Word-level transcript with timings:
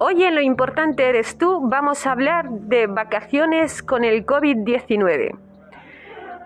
Hoy 0.00 0.22
en 0.22 0.34
Lo 0.34 0.40
importante 0.40 1.08
eres 1.08 1.38
tú 1.38 1.68
vamos 1.68 2.06
a 2.06 2.12
hablar 2.12 2.48
de 2.50 2.86
vacaciones 2.86 3.82
con 3.82 4.04
el 4.04 4.24
COVID-19. 4.24 5.36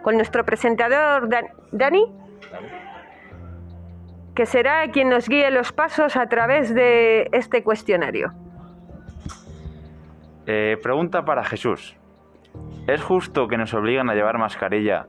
Con 0.02 0.16
nuestro 0.16 0.44
presentador 0.44 1.28
Dan- 1.28 1.48
Dani, 1.70 2.04
que 4.34 4.46
será 4.46 4.88
quien 4.90 5.10
nos 5.10 5.28
guíe 5.28 5.50
los 5.50 5.72
pasos 5.72 6.16
a 6.16 6.26
través 6.28 6.74
de 6.74 7.28
este 7.32 7.62
cuestionario. 7.62 8.32
Eh, 10.46 10.78
pregunta 10.82 11.24
para 11.24 11.44
Jesús. 11.44 11.96
¿Es 12.86 13.02
justo 13.02 13.46
que 13.48 13.58
nos 13.58 13.74
obligan 13.74 14.08
a 14.10 14.14
llevar 14.14 14.38
mascarilla 14.38 15.06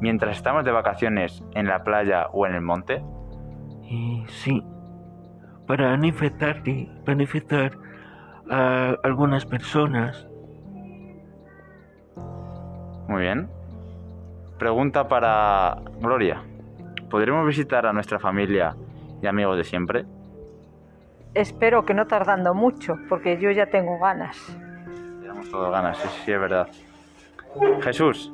mientras 0.00 0.36
estamos 0.36 0.64
de 0.64 0.72
vacaciones 0.72 1.44
en 1.54 1.66
la 1.66 1.84
playa 1.84 2.26
o 2.32 2.46
en 2.46 2.54
el 2.54 2.62
monte? 2.62 3.02
Y 3.84 4.24
sí, 4.28 4.62
para 5.66 5.96
no 5.96 6.06
infectar, 6.06 6.66
y- 6.66 6.86
para 7.04 7.16
no 7.16 7.22
infectar 7.22 7.72
a 8.50 8.96
algunas 9.02 9.44
personas. 9.46 10.26
Muy 13.08 13.22
bien. 13.22 13.48
Pregunta 14.58 15.06
para 15.08 15.76
Gloria. 16.00 16.42
¿Podremos 17.10 17.46
visitar 17.46 17.86
a 17.86 17.92
nuestra 17.92 18.18
familia 18.18 18.74
y 19.22 19.26
amigos 19.26 19.56
de 19.56 19.64
siempre? 19.64 20.04
Espero 21.34 21.84
que 21.84 21.94
no 21.94 22.06
tardando 22.06 22.54
mucho, 22.54 22.96
porque 23.08 23.38
yo 23.38 23.50
ya 23.50 23.66
tengo 23.66 23.98
ganas. 23.98 24.36
Tenemos 25.20 25.50
todas 25.50 25.70
ganas, 25.70 25.98
sí, 25.98 26.08
sí, 26.24 26.32
es 26.32 26.40
verdad. 26.40 26.68
Jesús, 27.82 28.32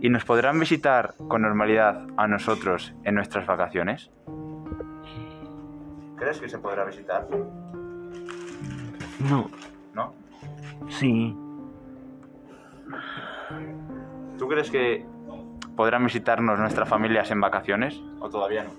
¿y 0.00 0.08
nos 0.08 0.24
podrán 0.24 0.58
visitar 0.58 1.14
con 1.28 1.42
normalidad 1.42 2.06
a 2.16 2.26
nosotros 2.26 2.94
en 3.04 3.14
nuestras 3.14 3.46
vacaciones? 3.46 4.10
¿Crees 6.22 6.38
que 6.40 6.48
se 6.48 6.58
podrá 6.58 6.84
visitar? 6.84 7.26
No, 9.28 9.50
¿No? 9.92 10.14
sí, 10.88 11.36
¿Tú 14.38 14.46
crees 14.46 14.70
que 14.70 15.04
podrán 15.74 16.04
visitarnos 16.04 16.60
nuestras 16.60 16.88
familias 16.88 17.28
en 17.32 17.40
vacaciones 17.40 18.00
o 18.20 18.28
todavía 18.28 18.62
no? 18.64 18.70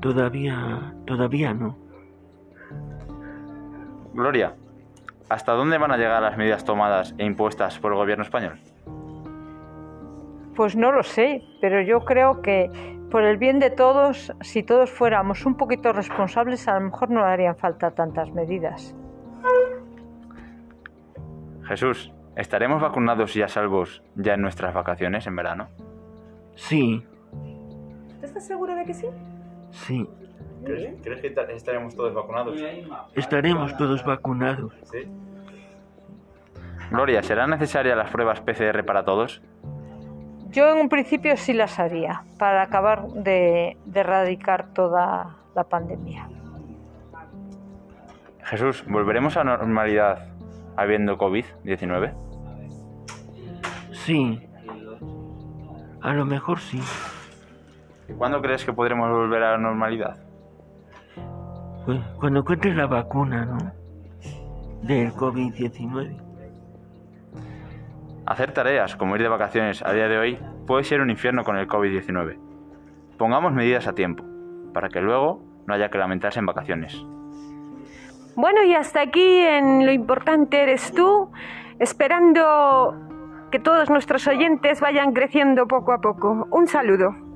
todavía, 0.00 0.94
todavía 1.06 1.54
no. 1.54 1.78
Gloria, 4.12 4.56
¿hasta 5.30 5.52
dónde 5.52 5.78
van 5.78 5.92
a 5.92 5.96
llegar 5.96 6.20
las 6.20 6.36
medidas 6.36 6.66
tomadas 6.66 7.14
e 7.16 7.24
impuestas 7.24 7.78
por 7.78 7.92
el 7.92 7.98
gobierno 7.98 8.24
español? 8.24 8.58
Pues 10.54 10.76
no 10.76 10.92
lo 10.92 11.02
sé, 11.02 11.42
pero 11.62 11.80
yo 11.80 12.04
creo 12.04 12.42
que 12.42 12.99
por 13.10 13.22
el 13.24 13.36
bien 13.36 13.58
de 13.58 13.70
todos, 13.70 14.32
si 14.40 14.62
todos 14.62 14.90
fuéramos 14.90 15.44
un 15.44 15.56
poquito 15.56 15.92
responsables, 15.92 16.68
a 16.68 16.74
lo 16.74 16.86
mejor 16.86 17.10
no 17.10 17.24
harían 17.24 17.56
falta 17.56 17.90
tantas 17.90 18.30
medidas. 18.32 18.94
Jesús, 21.64 22.12
¿estaremos 22.36 22.80
vacunados 22.80 23.36
y 23.36 23.42
a 23.42 23.48
salvos 23.48 24.02
ya 24.14 24.34
en 24.34 24.42
nuestras 24.42 24.74
vacaciones 24.74 25.26
en 25.26 25.36
verano? 25.36 25.68
Sí, 26.54 27.04
¿Estás 28.22 28.46
seguro 28.46 28.74
de 28.74 28.84
que 28.84 28.94
sí? 28.94 29.06
sí, 29.70 30.08
¿Crees, 30.64 31.20
que 31.20 31.34
estaremos 31.54 31.94
todos 31.96 32.14
vacunados? 32.14 32.60
estaremos 33.14 33.76
todos 33.76 34.04
vacunados. 34.04 34.74
Sí. 34.84 35.08
Gloria, 36.90 37.22
¿serán 37.22 37.50
necesarias 37.50 37.96
las 37.96 38.10
pruebas 38.10 38.40
PCR 38.40 38.84
para 38.84 39.04
todos? 39.04 39.42
Yo 40.50 40.68
en 40.70 40.78
un 40.78 40.88
principio 40.88 41.36
sí 41.36 41.52
las 41.52 41.78
haría, 41.78 42.24
para 42.38 42.62
acabar 42.62 43.08
de, 43.08 43.76
de 43.84 44.00
erradicar 44.00 44.72
toda 44.72 45.36
la 45.54 45.64
pandemia. 45.64 46.28
Jesús, 48.42 48.84
¿volveremos 48.88 49.36
a 49.36 49.44
normalidad 49.44 50.26
habiendo 50.76 51.16
COVID-19? 51.16 52.14
Sí, 53.92 54.48
a 56.02 56.14
lo 56.14 56.24
mejor 56.24 56.58
sí. 56.58 56.80
¿Y 58.08 58.12
cuándo 58.14 58.40
crees 58.40 58.64
que 58.64 58.72
podremos 58.72 59.08
volver 59.08 59.42
a 59.44 59.52
la 59.52 59.58
normalidad? 59.58 60.16
Pues 61.86 62.00
cuando 62.18 62.40
encuentres 62.40 62.74
la 62.74 62.86
vacuna, 62.86 63.44
¿no? 63.44 63.58
Del 64.82 65.12
COVID-19. 65.12 66.29
Hacer 68.30 68.52
tareas 68.52 68.94
como 68.94 69.16
ir 69.16 69.22
de 69.22 69.28
vacaciones 69.28 69.82
a 69.84 69.92
día 69.92 70.06
de 70.06 70.16
hoy 70.16 70.38
puede 70.64 70.84
ser 70.84 71.00
un 71.00 71.10
infierno 71.10 71.42
con 71.42 71.56
el 71.56 71.66
COVID-19. 71.66 72.38
Pongamos 73.18 73.52
medidas 73.52 73.88
a 73.88 73.92
tiempo, 73.92 74.22
para 74.72 74.88
que 74.88 75.00
luego 75.00 75.42
no 75.66 75.74
haya 75.74 75.88
que 75.88 75.98
lamentarse 75.98 76.38
en 76.38 76.46
vacaciones. 76.46 76.94
Bueno, 78.36 78.62
y 78.62 78.72
hasta 78.72 79.00
aquí 79.00 79.40
en 79.40 79.84
Lo 79.84 79.90
importante 79.90 80.62
eres 80.62 80.94
tú, 80.94 81.32
esperando 81.80 82.94
que 83.50 83.58
todos 83.58 83.90
nuestros 83.90 84.28
oyentes 84.28 84.80
vayan 84.80 85.12
creciendo 85.12 85.66
poco 85.66 85.92
a 85.92 85.98
poco. 85.98 86.46
Un 86.52 86.68
saludo. 86.68 87.29